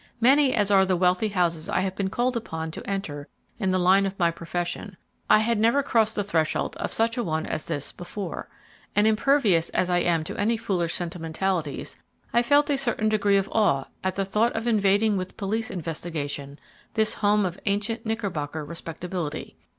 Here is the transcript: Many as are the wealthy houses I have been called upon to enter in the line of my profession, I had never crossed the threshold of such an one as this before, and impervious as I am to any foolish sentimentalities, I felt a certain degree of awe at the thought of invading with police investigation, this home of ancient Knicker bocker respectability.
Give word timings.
Many 0.19 0.55
as 0.55 0.71
are 0.71 0.83
the 0.83 0.95
wealthy 0.95 1.27
houses 1.27 1.69
I 1.69 1.81
have 1.81 1.95
been 1.95 2.09
called 2.09 2.35
upon 2.35 2.71
to 2.71 2.89
enter 2.89 3.27
in 3.59 3.69
the 3.69 3.77
line 3.77 4.07
of 4.07 4.17
my 4.17 4.31
profession, 4.31 4.97
I 5.29 5.37
had 5.37 5.59
never 5.59 5.83
crossed 5.83 6.15
the 6.15 6.23
threshold 6.23 6.75
of 6.77 6.91
such 6.91 7.19
an 7.19 7.25
one 7.27 7.45
as 7.45 7.65
this 7.67 7.91
before, 7.91 8.49
and 8.95 9.05
impervious 9.05 9.69
as 9.75 9.91
I 9.91 9.99
am 9.99 10.23
to 10.23 10.35
any 10.37 10.57
foolish 10.57 10.95
sentimentalities, 10.95 11.97
I 12.33 12.41
felt 12.41 12.71
a 12.71 12.79
certain 12.79 13.09
degree 13.09 13.37
of 13.37 13.47
awe 13.51 13.89
at 14.03 14.15
the 14.15 14.25
thought 14.25 14.53
of 14.55 14.65
invading 14.65 15.17
with 15.17 15.37
police 15.37 15.69
investigation, 15.69 16.57
this 16.95 17.13
home 17.13 17.45
of 17.45 17.59
ancient 17.67 18.03
Knicker 18.03 18.31
bocker 18.31 18.65
respectability. 18.65 19.55